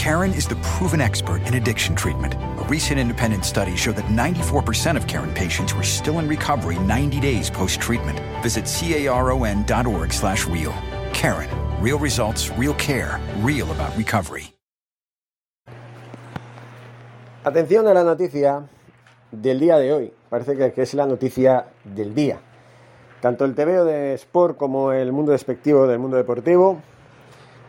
Karen 0.00 0.32
is 0.32 0.48
the 0.48 0.56
proven 0.62 0.98
expert 0.98 1.42
in 1.46 1.56
addiction 1.56 1.94
treatment. 1.94 2.32
A 2.32 2.64
recent 2.70 2.98
independent 2.98 3.44
study 3.44 3.76
showed 3.76 3.96
that 3.96 4.06
94% 4.06 4.96
of 4.96 5.06
Karen 5.06 5.30
patients 5.34 5.74
were 5.74 5.82
still 5.82 6.20
in 6.20 6.26
recovery 6.26 6.78
90 6.78 7.20
days 7.20 7.50
post-treatment. 7.50 8.18
Visit 8.42 8.64
caron.org 8.64 10.10
slash 10.10 10.46
real. 10.46 10.72
Karen. 11.12 11.50
Real 11.82 11.98
results, 11.98 12.48
real 12.56 12.72
care, 12.78 13.20
real 13.40 13.70
about 13.72 13.94
recovery. 13.94 14.54
Atención 17.44 17.86
a 17.86 17.92
la 17.92 18.02
noticia 18.02 18.66
del 19.30 19.60
día 19.60 19.76
de 19.76 19.92
hoy. 19.92 20.12
Parece 20.30 20.72
que 20.72 20.80
es 20.80 20.94
la 20.94 21.04
noticia 21.04 21.66
del 21.84 22.14
día. 22.14 22.40
Tanto 23.20 23.44
el 23.44 23.54
TVO 23.54 23.84
de 23.84 24.14
Sport 24.14 24.56
como 24.56 24.92
el 24.92 25.12
mundo 25.12 25.32
despectivo 25.32 25.86
del 25.86 25.98
mundo 25.98 26.16
deportivo 26.16 26.80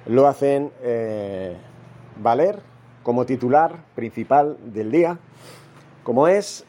lo 0.05 0.27
hacen 0.27 0.71
eh, 0.81 1.57
valer 2.21 2.61
como 3.03 3.25
titular 3.25 3.77
principal 3.95 4.57
del 4.63 4.91
día, 4.91 5.17
como 6.03 6.27
es, 6.27 6.65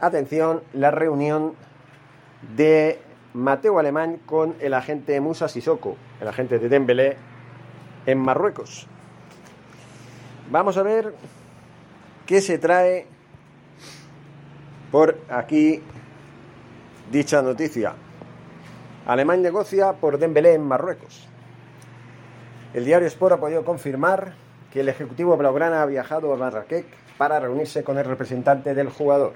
atención, 0.00 0.62
la 0.72 0.90
reunión 0.90 1.54
de 2.56 2.98
Mateo 3.34 3.78
Alemán 3.78 4.18
con 4.26 4.54
el 4.60 4.74
agente 4.74 5.20
Musa 5.20 5.48
Sissoko, 5.48 5.96
el 6.20 6.28
agente 6.28 6.58
de 6.58 6.68
Dembélé 6.68 7.16
en 8.06 8.18
Marruecos. 8.18 8.86
Vamos 10.50 10.76
a 10.76 10.82
ver 10.82 11.14
qué 12.26 12.40
se 12.40 12.58
trae 12.58 13.06
por 14.90 15.18
aquí 15.30 15.82
dicha 17.10 17.40
noticia. 17.40 17.94
Alemán 19.06 19.42
negocia 19.42 19.94
por 19.94 20.18
Dembélé 20.18 20.54
en 20.54 20.62
Marruecos. 20.62 21.26
El 22.74 22.84
diario 22.84 23.08
Sport 23.08 23.34
ha 23.34 23.40
podido 23.40 23.64
confirmar 23.64 24.34
que 24.72 24.80
el 24.80 24.88
ejecutivo 24.88 25.36
blaugrana 25.36 25.82
ha 25.82 25.86
viajado 25.86 26.32
a 26.32 26.36
Marrakech 26.36 26.86
para 27.18 27.38
reunirse 27.38 27.84
con 27.84 27.98
el 27.98 28.04
representante 28.04 28.74
del 28.74 28.88
jugador. 28.88 29.34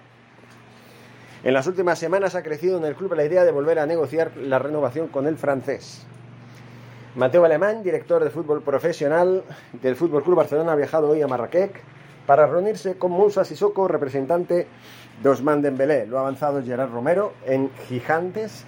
En 1.44 1.54
las 1.54 1.66
últimas 1.66 1.98
semanas 1.98 2.34
ha 2.34 2.42
crecido 2.42 2.78
en 2.78 2.84
el 2.84 2.96
club 2.96 3.14
la 3.14 3.24
idea 3.24 3.44
de 3.44 3.52
volver 3.52 3.78
a 3.78 3.86
negociar 3.86 4.36
la 4.36 4.58
renovación 4.58 5.08
con 5.08 5.26
el 5.26 5.36
francés. 5.36 6.06
Mateo 7.14 7.44
Alemán, 7.44 7.82
director 7.82 8.24
de 8.24 8.30
fútbol 8.30 8.62
profesional 8.62 9.42
del 9.80 9.96
Fútbol 9.96 10.22
Club 10.22 10.36
Barcelona, 10.36 10.72
ha 10.72 10.76
viajado 10.76 11.08
hoy 11.08 11.22
a 11.22 11.28
Marrakech 11.28 11.72
para 12.26 12.46
reunirse 12.46 12.98
con 12.98 13.12
Moussa 13.12 13.44
Sissoko, 13.44 13.88
representante 13.88 14.66
de 15.22 15.28
Osman 15.28 15.62
Dembélé. 15.62 16.06
Lo 16.06 16.18
ha 16.18 16.22
avanzado 16.22 16.62
Gerard 16.62 16.90
Romero 16.90 17.32
en 17.46 17.70
Gigantes 17.88 18.64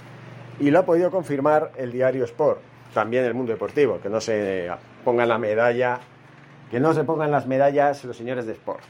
y 0.61 0.71
lo 0.71 0.79
ha 0.79 0.87
podido 0.87 1.11
confirmar 1.11 1.73
el 1.77 1.93
diario 1.93 2.25
Sport, 2.25 2.61
también 2.95 3.25
el 3.25 3.35
mundo 3.35 3.53
deportivo, 3.53 4.01
que 4.01 4.09
no 4.09 4.21
se 4.21 4.71
pongan 5.05 5.29
la 5.29 5.39
medalla, 5.39 6.01
que 6.71 6.81
no 6.81 6.93
se 6.95 7.05
pongan 7.05 7.31
las 7.31 7.47
medallas 7.47 8.05
los 8.05 8.17
señores 8.17 8.47
de 8.47 8.53
Sport. 8.53 8.83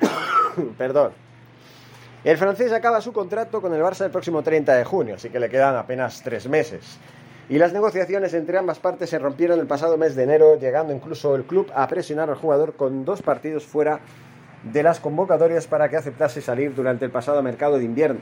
Perdón. 0.78 1.12
El 2.22 2.36
francés 2.36 2.70
acaba 2.72 3.00
su 3.00 3.12
contrato 3.12 3.62
con 3.62 3.72
el 3.72 3.80
Barça 3.80 4.04
el 4.04 4.10
próximo 4.10 4.42
30 4.42 4.74
de 4.74 4.84
junio, 4.84 5.14
así 5.14 5.30
que 5.30 5.40
le 5.40 5.48
quedan 5.48 5.74
apenas 5.76 6.22
tres 6.22 6.48
meses. 6.48 6.98
Y 7.48 7.58
las 7.58 7.72
negociaciones 7.72 8.34
entre 8.34 8.58
ambas 8.58 8.78
partes 8.78 9.10
se 9.10 9.18
rompieron 9.18 9.58
el 9.58 9.66
pasado 9.66 9.96
mes 9.96 10.14
de 10.14 10.24
enero, 10.24 10.58
llegando 10.58 10.92
incluso 10.92 11.34
el 11.34 11.44
club 11.44 11.70
a 11.74 11.88
presionar 11.88 12.28
al 12.28 12.36
jugador 12.36 12.74
con 12.74 13.04
dos 13.04 13.22
partidos 13.22 13.64
fuera 13.64 14.00
de 14.62 14.82
las 14.82 15.00
convocatorias 15.00 15.66
para 15.66 15.88
que 15.88 15.96
aceptase 15.96 16.42
salir 16.42 16.74
durante 16.74 17.06
el 17.06 17.10
pasado 17.10 17.42
mercado 17.42 17.78
de 17.78 17.84
invierno. 17.84 18.20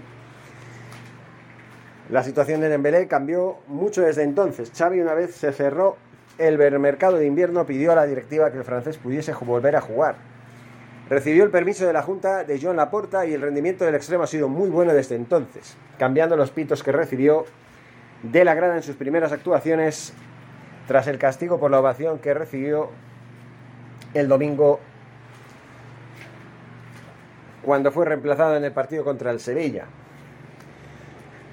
La 2.08 2.22
situación 2.22 2.60
de 2.60 2.70
Dembélé 2.70 3.06
cambió 3.06 3.58
mucho 3.66 4.00
desde 4.00 4.22
entonces. 4.22 4.72
Xavi 4.74 5.00
una 5.00 5.12
vez 5.12 5.34
se 5.34 5.52
cerró 5.52 5.96
el 6.38 6.78
mercado 6.78 7.16
de 7.16 7.26
invierno 7.26 7.66
pidió 7.66 7.92
a 7.92 7.96
la 7.96 8.06
directiva 8.06 8.50
que 8.50 8.58
el 8.58 8.64
francés 8.64 8.96
pudiese 8.96 9.32
volver 9.32 9.76
a 9.76 9.80
jugar. 9.80 10.16
Recibió 11.10 11.42
el 11.44 11.50
permiso 11.50 11.86
de 11.86 11.92
la 11.92 12.02
Junta 12.02 12.44
de 12.44 12.60
Joan 12.60 12.76
Laporta 12.76 13.24
y 13.26 13.32
el 13.32 13.40
rendimiento 13.40 13.84
del 13.84 13.94
extremo 13.94 14.24
ha 14.24 14.26
sido 14.26 14.48
muy 14.48 14.68
bueno 14.68 14.92
desde 14.92 15.16
entonces, 15.16 15.76
cambiando 15.98 16.36
los 16.36 16.50
pitos 16.50 16.82
que 16.82 16.92
recibió 16.92 17.46
de 18.22 18.44
la 18.44 18.54
grada 18.54 18.76
en 18.76 18.82
sus 18.82 18.96
primeras 18.96 19.32
actuaciones 19.32 20.12
tras 20.86 21.06
el 21.06 21.18
castigo 21.18 21.58
por 21.58 21.70
la 21.70 21.80
ovación 21.80 22.18
que 22.18 22.34
recibió 22.34 22.90
el 24.14 24.28
domingo 24.28 24.80
cuando 27.62 27.90
fue 27.90 28.04
reemplazado 28.04 28.56
en 28.56 28.64
el 28.64 28.72
partido 28.72 29.04
contra 29.04 29.30
el 29.30 29.40
Sevilla. 29.40 29.86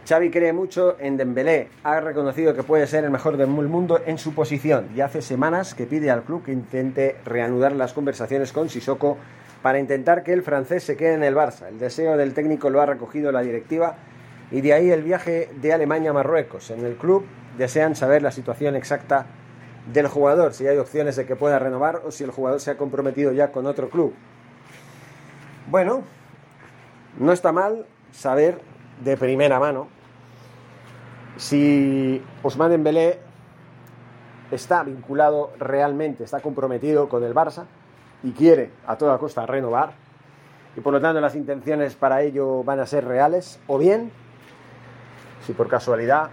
Xavi 0.07 0.29
cree 0.29 0.53
mucho 0.53 0.97
en 0.99 1.17
Dembélé, 1.17 1.69
ha 1.83 1.99
reconocido 1.99 2.53
que 2.53 2.61
puede 2.61 2.85
ser 2.85 3.03
el 3.03 3.09
mejor 3.09 3.37
del 3.37 3.47
mundo 3.47 3.99
en 4.05 4.19
su 4.19 4.35
posición 4.35 4.89
y 4.95 5.01
hace 5.01 5.23
semanas 5.23 5.73
que 5.73 5.87
pide 5.87 6.11
al 6.11 6.21
club 6.21 6.43
que 6.43 6.51
intente 6.51 7.15
reanudar 7.25 7.71
las 7.71 7.93
conversaciones 7.93 8.51
con 8.51 8.69
Sissoko 8.69 9.17
para 9.63 9.79
intentar 9.79 10.23
que 10.23 10.31
el 10.33 10.43
francés 10.43 10.83
se 10.83 10.95
quede 10.95 11.15
en 11.15 11.23
el 11.23 11.33
Barça. 11.33 11.69
El 11.69 11.79
deseo 11.79 12.17
del 12.17 12.35
técnico 12.35 12.69
lo 12.69 12.81
ha 12.81 12.85
recogido 12.85 13.31
la 13.31 13.41
directiva 13.41 13.95
y 14.51 14.61
de 14.61 14.73
ahí 14.73 14.91
el 14.91 15.01
viaje 15.01 15.49
de 15.59 15.73
Alemania 15.73 16.11
a 16.11 16.13
Marruecos. 16.13 16.69
En 16.69 16.85
el 16.85 16.97
club 16.97 17.25
desean 17.57 17.95
saber 17.95 18.21
la 18.21 18.31
situación 18.31 18.75
exacta 18.75 19.25
del 19.91 20.07
jugador, 20.07 20.53
si 20.53 20.67
hay 20.67 20.77
opciones 20.77 21.15
de 21.15 21.25
que 21.25 21.35
pueda 21.35 21.57
renovar 21.57 22.03
o 22.05 22.11
si 22.11 22.23
el 22.23 22.29
jugador 22.29 22.59
se 22.59 22.69
ha 22.69 22.77
comprometido 22.77 23.31
ya 23.31 23.51
con 23.51 23.65
otro 23.65 23.89
club. 23.89 24.13
Bueno, 25.67 26.03
no 27.17 27.31
está 27.31 27.51
mal 27.51 27.87
saber 28.11 28.59
de 29.03 29.17
primera 29.17 29.59
mano 29.59 29.87
si 31.37 32.21
Osman 32.43 32.71
Dembélé 32.71 33.19
está 34.51 34.83
vinculado 34.83 35.51
realmente, 35.59 36.23
está 36.23 36.39
comprometido 36.39 37.09
con 37.09 37.23
el 37.23 37.33
Barça 37.33 37.65
y 38.23 38.31
quiere 38.31 38.71
a 38.87 38.97
toda 38.97 39.17
costa 39.17 39.45
renovar 39.45 39.93
y 40.77 40.81
por 40.81 40.93
lo 40.93 41.01
tanto 41.01 41.19
las 41.19 41.35
intenciones 41.35 41.95
para 41.95 42.21
ello 42.21 42.63
van 42.63 42.79
a 42.79 42.85
ser 42.85 43.05
reales 43.05 43.59
o 43.67 43.77
bien 43.77 44.11
si 45.45 45.53
por 45.53 45.67
casualidad 45.67 46.29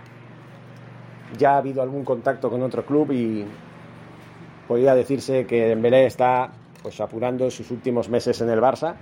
ya 1.37 1.55
ha 1.55 1.59
habido 1.59 1.83
algún 1.83 2.05
contacto 2.05 2.51
con 2.51 2.63
otro 2.63 2.85
club 2.85 3.11
y 3.13 3.47
podría 4.69 4.95
decirse 4.95 5.47
que 5.47 5.69
Dembélé 5.69 6.07
está 6.07 6.51
pues 6.83 7.01
apurando 7.01 7.51
sus 7.51 7.71
últimos 7.71 8.09
meses 8.09 8.41
en 8.41 8.51
el 8.51 8.61
Barça 8.61 8.95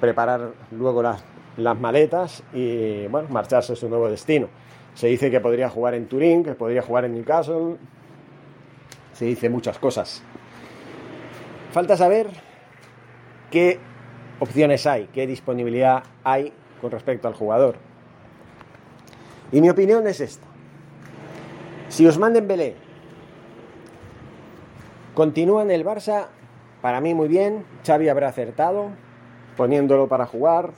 preparar 0.00 0.52
luego 0.70 1.02
las, 1.02 1.22
las 1.56 1.78
maletas 1.78 2.42
y 2.52 3.06
bueno 3.06 3.28
marcharse 3.28 3.74
a 3.74 3.76
su 3.76 3.88
nuevo 3.88 4.08
destino 4.10 4.48
se 4.94 5.08
dice 5.08 5.30
que 5.30 5.40
podría 5.40 5.68
jugar 5.68 5.94
en 5.94 6.06
Turín, 6.06 6.44
que 6.44 6.54
podría 6.54 6.80
jugar 6.80 7.04
en 7.04 7.14
Newcastle. 7.14 7.76
Se 9.12 9.24
dice 9.24 9.48
muchas 9.48 9.78
cosas. 9.78 10.22
Falta 11.72 11.96
saber 11.96 12.28
qué 13.50 13.78
opciones 14.38 14.86
hay, 14.86 15.08
qué 15.12 15.26
disponibilidad 15.26 16.04
hay 16.22 16.52
con 16.80 16.92
respecto 16.92 17.26
al 17.26 17.34
jugador. 17.34 17.76
Y 19.50 19.60
mi 19.60 19.68
opinión 19.68 20.06
es 20.06 20.20
esta. 20.20 20.46
Si 21.88 22.06
os 22.06 22.18
manden 22.18 22.48
Belé 22.48 22.76
continúa 25.14 25.62
en 25.62 25.70
el 25.70 25.84
Barça, 25.84 26.26
para 26.82 27.00
mí 27.00 27.14
muy 27.14 27.28
bien, 27.28 27.64
Xavi 27.84 28.08
habrá 28.08 28.28
acertado, 28.28 28.90
poniéndolo 29.56 30.08
para 30.08 30.26
jugar, 30.26 30.72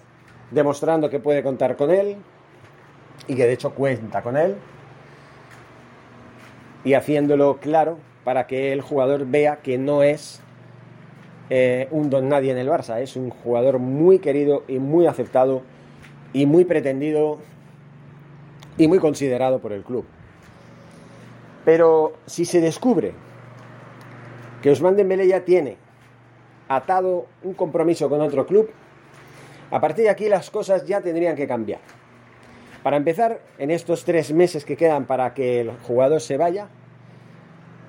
demostrando 0.50 1.10
que 1.10 1.20
puede 1.20 1.42
contar 1.42 1.76
con 1.76 1.90
él, 1.90 2.16
y 3.28 3.34
que 3.34 3.46
de 3.46 3.52
hecho 3.52 3.74
cuenta 3.74 4.22
con 4.22 4.36
él 4.36 4.56
y 6.84 6.94
haciéndolo 6.94 7.58
claro 7.58 7.98
para 8.24 8.46
que 8.46 8.72
el 8.72 8.80
jugador 8.80 9.26
vea 9.26 9.56
que 9.56 9.78
no 9.78 10.02
es 10.02 10.40
eh, 11.50 11.88
un 11.90 12.10
don 12.10 12.28
nadie 12.28 12.52
en 12.52 12.58
el 12.58 12.68
Barça, 12.68 13.00
es 13.00 13.16
un 13.16 13.30
jugador 13.30 13.78
muy 13.78 14.18
querido 14.18 14.64
y 14.68 14.78
muy 14.78 15.06
aceptado 15.06 15.62
y 16.32 16.46
muy 16.46 16.64
pretendido 16.64 17.38
y 18.78 18.88
muy 18.88 18.98
considerado 18.98 19.60
por 19.60 19.72
el 19.72 19.82
club. 19.82 20.04
Pero 21.64 22.14
si 22.26 22.44
se 22.44 22.60
descubre 22.60 23.12
que 24.62 24.70
Osman 24.70 24.96
Dembélé 24.96 25.26
ya 25.28 25.44
tiene 25.44 25.76
atado 26.68 27.26
un 27.42 27.54
compromiso 27.54 28.08
con 28.08 28.20
otro 28.20 28.46
club, 28.46 28.70
a 29.70 29.80
partir 29.80 30.04
de 30.04 30.10
aquí 30.10 30.28
las 30.28 30.50
cosas 30.50 30.86
ya 30.86 31.00
tendrían 31.00 31.36
que 31.36 31.46
cambiar. 31.46 31.80
Para 32.82 32.96
empezar, 32.96 33.40
en 33.58 33.70
estos 33.70 34.04
tres 34.04 34.32
meses 34.32 34.64
que 34.64 34.76
quedan 34.76 35.06
para 35.06 35.34
que 35.34 35.60
el 35.60 35.72
jugador 35.82 36.20
se 36.20 36.36
vaya, 36.36 36.68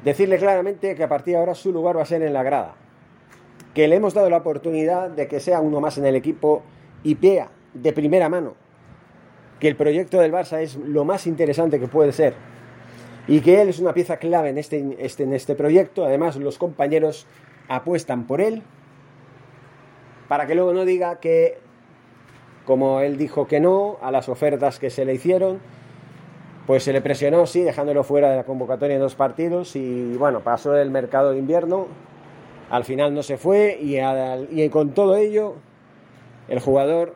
decirle 0.04 0.38
claramente 0.38 0.96
que 0.96 1.04
a 1.04 1.10
partir 1.10 1.34
de 1.34 1.40
ahora 1.40 1.54
su 1.54 1.72
lugar 1.72 1.98
va 1.98 2.02
a 2.02 2.06
ser 2.06 2.24
en 2.24 2.34
la 2.34 2.44
grada, 2.44 2.76
que 3.74 3.88
le 3.88 3.96
hemos 3.96 4.14
dado 4.14 4.30
la 4.30 4.38
oportunidad 4.38 5.10
de 5.10 5.28
que 5.28 5.40
sea 5.40 5.62
uno 5.62 5.80
más 5.82 5.98
en 5.98 6.06
el 6.06 6.16
equipo 6.16 6.64
y 7.04 7.14
vea 7.14 7.50
de 7.74 7.94
primera 7.94 8.28
mano 8.28 8.56
que 9.60 9.68
el 9.68 9.76
proyecto 9.76 10.20
del 10.20 10.32
Barça 10.32 10.62
es 10.62 10.76
lo 10.76 11.06
más 11.06 11.28
interesante 11.28 11.80
que 11.80 11.88
puede 11.88 12.12
ser 12.12 12.34
y 13.28 13.42
que 13.42 13.62
él 13.62 13.70
es 13.70 13.80
una 13.80 13.94
pieza 13.94 14.18
clave 14.18 14.50
en 14.50 14.58
este, 14.58 14.96
este, 15.00 15.24
en 15.24 15.34
este 15.34 15.56
proyecto. 15.56 16.06
Además, 16.06 16.38
los 16.38 16.58
compañeros 16.58 17.28
apuestan 17.68 18.26
por 18.26 18.40
él 18.40 18.64
para 20.28 20.48
que 20.48 20.56
luego 20.56 20.74
no 20.74 20.86
diga 20.86 21.20
que, 21.20 21.60
como 22.68 23.00
él 23.00 23.16
dijo 23.18 23.48
que 23.48 23.62
no 23.62 23.98
a 24.02 24.12
las 24.12 24.28
ofertas 24.28 24.78
que 24.78 24.90
se 24.90 25.06
le 25.06 25.14
hicieron, 25.14 25.62
pues 26.66 26.84
se 26.84 26.92
le 26.92 27.00
presionó, 27.00 27.46
sí, 27.46 27.62
dejándolo 27.62 28.04
fuera 28.04 28.30
de 28.30 28.36
la 28.36 28.44
convocatoria 28.44 28.96
en 28.96 29.02
dos 29.02 29.16
partidos 29.16 29.78
y 29.78 30.18
bueno, 30.18 30.42
pasó 30.42 30.76
el 30.76 30.92
mercado 30.92 31.32
de 31.32 31.40
invierno, 31.40 31.88
al 32.70 32.84
final 32.84 33.14
no 33.14 33.24
se 33.24 33.38
fue 33.38 33.80
y, 33.80 34.68
con 34.68 34.90
todo 34.90 35.16
ello 35.16 35.56
el 36.50 36.60
jugador 36.60 37.16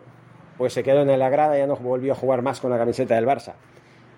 pues 0.58 0.72
se 0.72 0.84
quedó 0.84 1.02
en 1.02 1.20
la 1.20 1.30
grada 1.30 1.58
y 1.58 1.60
ya 1.60 1.68
no 1.68 1.76
volvió 1.76 2.14
a 2.14 2.16
jugar 2.16 2.42
más 2.44 2.62
con 2.62 2.72
la 2.72 2.78
camiseta 2.78 3.16
del 3.16 3.26
Barça. 3.26 3.56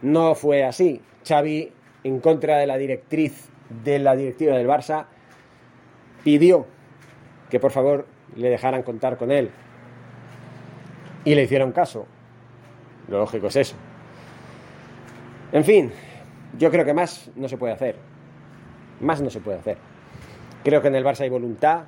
No 0.04 0.36
fue 0.36 0.64
así. 0.64 1.02
Xavi, 1.28 1.72
en 2.04 2.20
contra 2.20 2.58
de 2.58 2.68
la 2.68 2.78
directriz 2.78 3.50
de 3.84 3.98
la 3.98 4.16
directiva 4.16 4.56
del 4.56 4.68
Barça, 4.68 5.06
pidió 6.24 6.68
que 7.50 7.60
por 7.60 7.72
favor 7.72 8.06
le 8.36 8.50
dejaran 8.50 8.84
contar 8.84 9.18
con 9.18 9.32
él. 9.32 9.50
Y 11.26 11.36
le 11.36 11.44
hicieron 11.44 11.72
caso. 11.72 12.06
Lo 13.08 13.20
lógico 13.20 13.48
es 13.48 13.56
eso. 13.56 13.76
En 15.52 15.64
fin, 15.64 15.92
yo 16.58 16.72
creo 16.72 16.86
que 16.86 16.94
más 16.94 17.32
no 17.36 17.48
se 17.48 17.58
puede 17.58 17.74
hacer. 17.74 17.96
Más 19.00 19.22
no 19.22 19.30
se 19.30 19.40
puede 19.40 19.60
hacer. 19.60 19.78
Creo 20.64 20.82
que 20.82 20.88
en 20.88 20.96
el 20.96 21.04
Barça 21.04 21.22
hay 21.22 21.30
voluntad. 21.30 21.86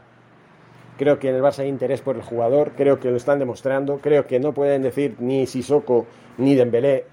Creo 0.98 1.20
que 1.20 1.30
en 1.30 1.36
el 1.36 1.42
Barça 1.42 1.60
hay 1.60 1.70
interés 1.70 2.02
por 2.02 2.16
el 2.16 2.22
jugador. 2.22 2.74
Creo 2.76 3.00
que 3.00 3.10
lo 3.10 3.18
están 3.18 3.40
demostrando. 3.40 4.00
Creo 4.00 4.28
que 4.28 4.40
no 4.40 4.54
pueden 4.54 4.82
decir 4.82 5.16
ni 5.20 5.46
Sissoko 5.46 6.06
ni 6.38 6.56
Dembélé. 6.56 7.06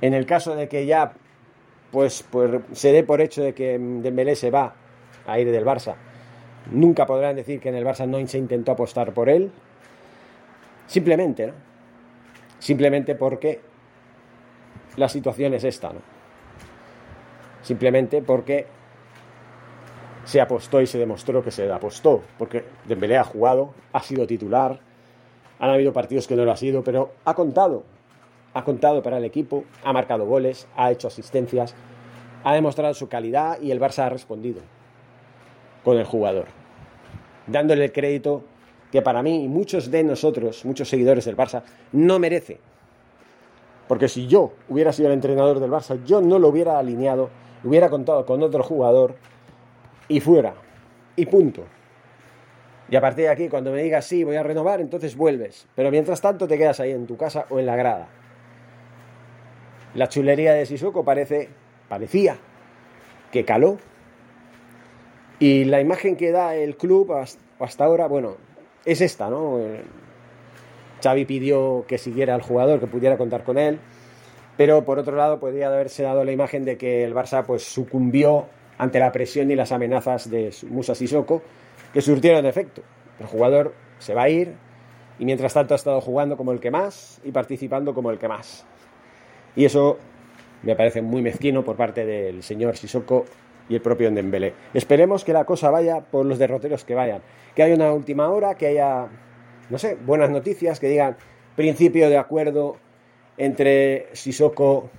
En 0.00 0.14
el 0.14 0.26
caso 0.26 0.56
de 0.56 0.68
que 0.68 0.86
ya 0.86 1.12
pues, 1.90 2.24
pues 2.28 2.50
se 2.72 2.92
dé 2.92 3.04
por 3.04 3.20
hecho 3.20 3.42
de 3.42 3.54
que 3.54 3.78
Dembélé 3.78 4.34
se 4.34 4.50
va 4.50 4.74
a 5.26 5.38
ir 5.38 5.50
del 5.50 5.64
Barça 5.64 5.94
Nunca 6.70 7.06
podrán 7.06 7.36
decir 7.36 7.60
que 7.60 7.68
en 7.68 7.74
el 7.74 7.84
Barça 7.84 8.06
no 8.06 8.26
se 8.26 8.38
intentó 8.38 8.72
apostar 8.72 9.12
por 9.12 9.28
él. 9.28 9.52
Simplemente, 10.86 11.46
¿no? 11.46 11.54
Simplemente 12.58 13.14
porque 13.14 13.60
la 14.96 15.08
situación 15.08 15.54
es 15.54 15.64
esta, 15.64 15.92
¿no? 15.92 16.00
Simplemente 17.62 18.22
porque 18.22 18.66
se 20.24 20.40
apostó 20.40 20.80
y 20.80 20.86
se 20.86 20.98
demostró 20.98 21.42
que 21.42 21.50
se 21.50 21.70
apostó, 21.70 22.22
porque 22.38 22.64
Dembélé 22.86 23.18
ha 23.18 23.24
jugado, 23.24 23.74
ha 23.92 24.00
sido 24.00 24.26
titular, 24.26 24.80
han 25.58 25.70
habido 25.70 25.92
partidos 25.92 26.26
que 26.26 26.36
no 26.36 26.44
lo 26.44 26.52
ha 26.52 26.56
sido, 26.56 26.82
pero 26.82 27.12
ha 27.24 27.34
contado, 27.34 27.84
ha 28.54 28.64
contado 28.64 29.02
para 29.02 29.18
el 29.18 29.24
equipo, 29.24 29.64
ha 29.84 29.92
marcado 29.92 30.26
goles, 30.26 30.66
ha 30.76 30.90
hecho 30.90 31.08
asistencias, 31.08 31.74
ha 32.44 32.54
demostrado 32.54 32.94
su 32.94 33.08
calidad 33.08 33.60
y 33.60 33.70
el 33.70 33.80
Barça 33.80 34.04
ha 34.04 34.08
respondido 34.08 34.60
con 35.84 35.98
el 35.98 36.04
jugador, 36.04 36.46
dándole 37.46 37.84
el 37.84 37.92
crédito 37.92 38.44
que 38.94 39.02
para 39.02 39.24
mí 39.24 39.42
y 39.42 39.48
muchos 39.48 39.90
de 39.90 40.04
nosotros, 40.04 40.64
muchos 40.64 40.88
seguidores 40.88 41.24
del 41.24 41.36
Barça, 41.36 41.64
no 41.90 42.20
merece. 42.20 42.60
Porque 43.88 44.06
si 44.06 44.28
yo 44.28 44.52
hubiera 44.68 44.92
sido 44.92 45.08
el 45.08 45.14
entrenador 45.14 45.58
del 45.58 45.68
Barça, 45.68 46.04
yo 46.04 46.20
no 46.20 46.38
lo 46.38 46.46
hubiera 46.46 46.78
alineado, 46.78 47.28
hubiera 47.64 47.90
contado 47.90 48.24
con 48.24 48.40
otro 48.44 48.62
jugador 48.62 49.16
y 50.06 50.20
fuera. 50.20 50.54
Y 51.16 51.26
punto. 51.26 51.64
Y 52.88 52.94
a 52.94 53.00
partir 53.00 53.24
de 53.24 53.30
aquí, 53.30 53.48
cuando 53.48 53.72
me 53.72 53.82
digas 53.82 54.04
sí, 54.04 54.22
voy 54.22 54.36
a 54.36 54.44
renovar, 54.44 54.80
entonces 54.80 55.16
vuelves. 55.16 55.66
Pero 55.74 55.90
mientras 55.90 56.20
tanto 56.20 56.46
te 56.46 56.56
quedas 56.56 56.78
ahí 56.78 56.92
en 56.92 57.08
tu 57.08 57.16
casa 57.16 57.46
o 57.50 57.58
en 57.58 57.66
la 57.66 57.74
grada. 57.74 58.06
La 59.96 60.08
chulería 60.08 60.52
de 60.52 60.66
Sissoko 60.66 61.04
parece, 61.04 61.48
parecía 61.88 62.36
que 63.32 63.44
caló 63.44 63.76
y 65.40 65.64
la 65.64 65.80
imagen 65.80 66.16
que 66.16 66.30
da 66.30 66.54
el 66.54 66.76
club 66.76 67.12
hasta 67.58 67.84
ahora, 67.84 68.06
bueno, 68.06 68.36
es 68.84 69.00
esta, 69.00 69.28
¿no? 69.28 69.60
Xavi 71.02 71.24
pidió 71.24 71.84
que 71.86 71.98
siguiera 71.98 72.34
al 72.34 72.42
jugador, 72.42 72.80
que 72.80 72.86
pudiera 72.86 73.16
contar 73.16 73.44
con 73.44 73.58
él, 73.58 73.78
pero 74.56 74.84
por 74.84 74.98
otro 74.98 75.16
lado 75.16 75.38
podría 75.38 75.68
haberse 75.68 76.02
dado 76.02 76.24
la 76.24 76.32
imagen 76.32 76.64
de 76.64 76.76
que 76.76 77.04
el 77.04 77.14
Barça 77.14 77.44
pues 77.44 77.62
sucumbió 77.64 78.46
ante 78.78 78.98
la 78.98 79.12
presión 79.12 79.50
y 79.50 79.54
las 79.54 79.72
amenazas 79.72 80.30
de 80.30 80.52
Musa 80.68 80.94
Sissoko, 80.94 81.42
que 81.92 82.00
surtieron 82.00 82.46
efecto. 82.46 82.82
El 83.20 83.26
jugador 83.26 83.74
se 83.98 84.14
va 84.14 84.24
a 84.24 84.28
ir 84.28 84.54
y 85.18 85.24
mientras 85.24 85.54
tanto 85.54 85.74
ha 85.74 85.76
estado 85.76 86.00
jugando 86.00 86.36
como 86.36 86.52
el 86.52 86.60
que 86.60 86.70
más 86.70 87.20
y 87.24 87.32
participando 87.32 87.94
como 87.94 88.10
el 88.10 88.18
que 88.18 88.28
más. 88.28 88.66
Y 89.56 89.64
eso 89.64 89.98
me 90.62 90.74
parece 90.74 91.02
muy 91.02 91.22
mezquino 91.22 91.64
por 91.64 91.76
parte 91.76 92.04
del 92.04 92.42
señor 92.42 92.76
Sissoko 92.76 93.24
y 93.68 93.74
el 93.74 93.80
propio 93.80 94.10
Dembélé. 94.10 94.54
Esperemos 94.74 95.24
que 95.24 95.32
la 95.32 95.44
cosa 95.44 95.70
vaya 95.70 96.00
por 96.00 96.26
los 96.26 96.38
derroteros 96.38 96.84
que 96.84 96.94
vayan, 96.94 97.22
que 97.54 97.62
haya 97.62 97.74
una 97.74 97.92
última 97.92 98.28
hora, 98.28 98.54
que 98.54 98.66
haya, 98.66 99.08
no 99.70 99.78
sé, 99.78 99.96
buenas 100.04 100.30
noticias, 100.30 100.80
que 100.80 100.88
digan 100.88 101.16
principio 101.56 102.08
de 102.10 102.18
acuerdo 102.18 102.76
entre 103.36 104.08
Sissoko 104.12 104.90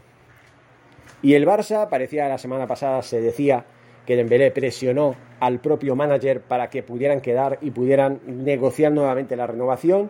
y 1.21 1.33
el 1.33 1.45
Barça. 1.45 1.89
Parecía 1.89 2.27
la 2.27 2.38
semana 2.38 2.67
pasada 2.67 3.01
se 3.01 3.21
decía 3.21 3.65
que 4.06 4.15
Dembélé 4.15 4.51
presionó 4.51 5.15
al 5.39 5.59
propio 5.59 5.95
manager 5.95 6.41
para 6.41 6.69
que 6.69 6.83
pudieran 6.83 7.21
quedar 7.21 7.57
y 7.61 7.71
pudieran 7.71 8.19
negociar 8.25 8.91
nuevamente 8.91 9.35
la 9.35 9.47
renovación 9.47 10.09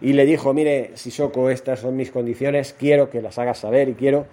y 0.00 0.14
le 0.14 0.24
dijo, 0.24 0.52
mire, 0.54 0.92
Sissoko, 0.94 1.50
estas 1.50 1.80
son 1.80 1.96
mis 1.96 2.10
condiciones, 2.10 2.74
quiero 2.78 3.10
que 3.10 3.22
las 3.22 3.38
hagas 3.38 3.58
saber 3.58 3.88
y 3.88 3.94
quiero 3.94 4.26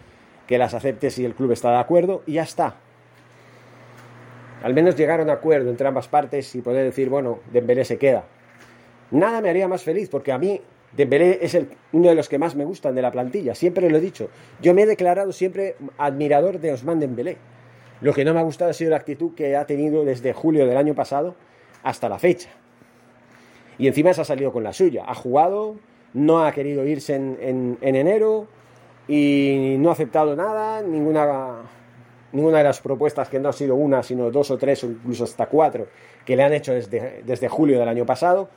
que 0.48 0.58
las 0.58 0.74
aceptes 0.74 1.16
si 1.16 1.26
el 1.26 1.36
club 1.36 1.52
está 1.52 1.72
de 1.72 1.78
acuerdo 1.78 2.24
y 2.26 2.34
ya 2.34 2.44
está 2.44 2.78
al 4.64 4.74
menos 4.74 4.96
llegar 4.96 5.20
a 5.20 5.24
un 5.24 5.30
acuerdo 5.30 5.70
entre 5.70 5.88
ambas 5.88 6.08
partes 6.08 6.54
y 6.56 6.62
poder 6.62 6.84
decir, 6.84 7.10
bueno, 7.10 7.40
Dembélé 7.52 7.86
se 7.86 7.98
queda. 7.98 8.26
Nada 9.12 9.42
me 9.42 9.50
haría 9.50 9.68
más 9.68 9.84
feliz, 9.84 10.10
porque 10.10 10.32
a 10.32 10.38
mí 10.38 10.62
Dembélé 10.96 11.40
es 11.42 11.58
uno 11.92 12.10
de 12.10 12.16
los 12.16 12.30
que 12.30 12.38
más 12.38 12.56
me 12.56 12.66
gustan 12.66 12.96
de 12.96 13.02
la 13.02 13.12
plantilla, 13.12 13.56
siempre 13.56 13.90
lo 13.90 13.98
he 13.98 14.02
dicho. 14.02 14.30
Yo 14.62 14.74
me 14.74 14.84
he 14.84 14.86
declarado 14.86 15.32
siempre 15.32 15.76
admirador 15.98 16.60
de 16.60 16.74
Osman 16.74 17.00
Dembélé. 17.00 17.38
Lo 18.02 18.14
que 18.14 18.26
no 18.26 18.34
me 18.34 18.40
ha 18.40 18.44
gustado 18.44 18.72
ha 18.72 18.74
sido 18.74 18.92
la 18.92 18.98
actitud 18.98 19.34
que 19.36 19.56
ha 19.56 19.66
tenido 19.66 20.06
desde 20.06 20.34
julio 20.34 20.66
del 20.66 20.78
año 20.78 20.96
pasado 20.96 21.36
hasta 21.84 22.10
la 22.10 22.20
fecha. 22.20 22.50
Y 23.78 23.88
encima 23.88 24.14
se 24.14 24.22
ha 24.22 24.26
salido 24.26 24.52
con 24.52 24.64
la 24.64 24.74
suya. 24.74 25.06
Ha 25.08 25.16
jugado, 25.16 25.76
no 26.14 26.44
ha 26.44 26.52
querido 26.52 26.86
irse 26.86 27.16
en 27.16 27.78
enero 27.82 28.48
y 29.08 29.76
no 29.80 29.90
ha 29.90 29.94
aceptado 29.94 30.36
nada, 30.36 30.82
ninguna 30.82 31.64
ninguna 32.34 32.60
de 32.60 32.64
las 32.66 32.80
propuestas 32.80 33.30
que 33.30 33.40
no 33.40 33.50
ha 33.50 33.54
sido 33.54 33.76
una, 33.76 34.04
sino 34.04 34.32
dos 34.32 34.52
o 34.52 34.58
tres 34.58 34.84
o 34.84 34.88
incluso 34.88 35.24
hasta 35.24 35.48
cuatro 35.48 35.88
que 36.26 36.36
le 36.36 36.44
han 36.44 36.54
hecho 36.54 36.74
desde, 36.74 37.24
desde 37.24 37.48
julio 37.48 37.80
del 37.80 37.88
año 37.88 38.06
pasado. 38.06 38.50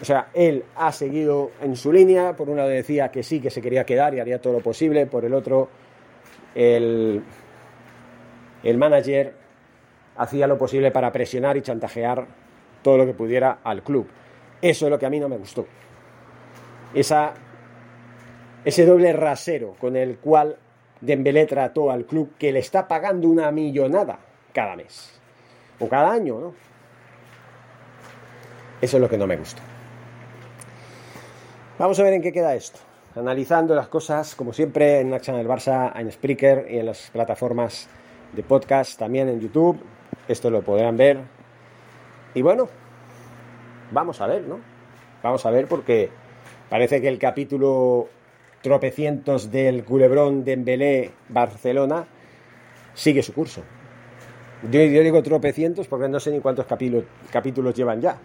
O 0.00 0.04
sea, 0.04 0.28
él 0.32 0.64
ha 0.76 0.92
seguido 0.92 1.50
en 1.60 1.76
su 1.76 1.92
línea, 1.92 2.34
por 2.34 2.48
un 2.48 2.56
lado 2.56 2.70
decía 2.70 3.10
que 3.10 3.22
sí, 3.22 3.40
que 3.40 3.50
se 3.50 3.60
quería 3.60 3.84
quedar 3.84 4.14
y 4.14 4.20
haría 4.20 4.40
todo 4.40 4.54
lo 4.54 4.60
posible, 4.60 5.06
por 5.06 5.24
el 5.24 5.34
otro 5.34 5.68
el, 6.54 7.22
el 8.62 8.78
manager 8.78 9.34
hacía 10.16 10.46
lo 10.46 10.56
posible 10.56 10.90
para 10.90 11.12
presionar 11.12 11.56
y 11.56 11.62
chantajear 11.62 12.26
todo 12.82 12.96
lo 12.96 13.06
que 13.06 13.12
pudiera 13.12 13.58
al 13.62 13.82
club. 13.82 14.06
Eso 14.62 14.86
es 14.86 14.90
lo 14.90 14.98
que 14.98 15.06
a 15.06 15.10
mí 15.10 15.20
no 15.20 15.28
me 15.28 15.36
gustó. 15.36 15.66
Esa, 16.94 17.34
ese 18.64 18.84
doble 18.84 19.12
rasero 19.12 19.74
con 19.78 19.96
el 19.96 20.18
cual 20.18 20.56
Dembélé 21.00 21.46
trató 21.46 21.90
al 21.90 22.04
club 22.04 22.34
que 22.38 22.52
le 22.52 22.58
está 22.58 22.86
pagando 22.86 23.28
una 23.28 23.50
millonada 23.50 24.18
cada 24.52 24.76
mes. 24.76 25.18
O 25.78 25.88
cada 25.88 26.12
año, 26.12 26.38
¿no? 26.38 26.54
Eso 28.80 28.96
es 28.96 29.00
lo 29.00 29.08
que 29.08 29.18
no 29.18 29.26
me 29.26 29.36
gusta. 29.36 29.62
Vamos 31.78 31.98
a 31.98 32.02
ver 32.02 32.14
en 32.14 32.22
qué 32.22 32.32
queda 32.32 32.54
esto. 32.54 32.78
Analizando 33.14 33.74
las 33.74 33.88
cosas, 33.88 34.34
como 34.34 34.52
siempre, 34.52 35.00
en 35.00 35.12
Action 35.14 35.36
del 35.36 35.48
Barça, 35.48 35.92
en 35.98 36.12
Spreaker 36.12 36.66
y 36.70 36.78
en 36.78 36.86
las 36.86 37.10
plataformas 37.10 37.88
de 38.32 38.42
podcast, 38.42 38.98
también 38.98 39.28
en 39.28 39.40
YouTube. 39.40 39.78
Esto 40.28 40.50
lo 40.50 40.62
podrán 40.62 40.96
ver. 40.96 41.18
Y 42.34 42.42
bueno, 42.42 42.68
vamos 43.90 44.20
a 44.20 44.26
ver, 44.26 44.42
¿no? 44.42 44.60
Vamos 45.22 45.44
a 45.44 45.50
ver 45.50 45.66
porque 45.66 46.10
parece 46.68 47.00
que 47.00 47.08
el 47.08 47.18
capítulo 47.18 48.08
tropecientos 48.62 49.50
del 49.50 49.84
culebrón 49.84 50.44
de 50.44 51.10
Barcelona 51.28 52.06
sigue 52.94 53.22
su 53.22 53.32
curso. 53.32 53.62
Yo, 54.70 54.80
digo 54.80 55.22
tropecientos 55.22 55.88
porque 55.88 56.08
no 56.08 56.20
sé 56.20 56.30
ni 56.30 56.40
cuántos 56.40 56.66
capítulos, 56.66 57.04
capítulos 57.30 57.74
llevan 57.74 58.00
ya, 58.00 58.18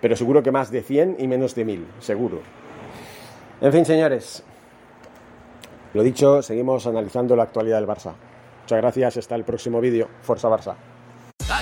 pero 0.00 0.16
seguro 0.16 0.42
que 0.42 0.52
más 0.52 0.70
de 0.70 0.82
100 0.82 1.16
y 1.18 1.26
menos 1.26 1.54
de 1.54 1.64
1000, 1.64 1.86
seguro. 2.00 2.40
En 3.60 3.72
fin, 3.72 3.84
señores, 3.86 4.44
lo 5.94 6.02
dicho, 6.02 6.42
seguimos 6.42 6.86
analizando 6.86 7.34
la 7.34 7.44
actualidad 7.44 7.78
del 7.78 7.88
Barça. 7.88 8.12
Muchas 8.62 8.80
gracias, 8.82 9.16
hasta 9.16 9.34
el 9.34 9.44
próximo 9.44 9.80
vídeo. 9.80 10.08
Forza 10.20 10.48
Barça. 10.48 10.74